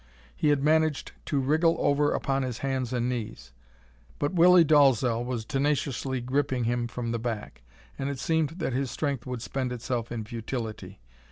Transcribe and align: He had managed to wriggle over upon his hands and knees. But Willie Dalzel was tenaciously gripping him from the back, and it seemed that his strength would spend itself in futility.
He 0.35 0.47
had 0.47 0.63
managed 0.63 1.11
to 1.25 1.39
wriggle 1.39 1.75
over 1.77 2.11
upon 2.11 2.41
his 2.41 2.57
hands 2.65 2.91
and 2.91 3.07
knees. 3.07 3.51
But 4.17 4.33
Willie 4.33 4.65
Dalzel 4.65 5.23
was 5.23 5.45
tenaciously 5.45 6.19
gripping 6.21 6.63
him 6.63 6.87
from 6.87 7.11
the 7.11 7.19
back, 7.19 7.61
and 7.99 8.09
it 8.09 8.17
seemed 8.17 8.57
that 8.57 8.73
his 8.73 8.89
strength 8.89 9.27
would 9.27 9.43
spend 9.43 9.71
itself 9.71 10.11
in 10.11 10.23
futility. 10.23 10.99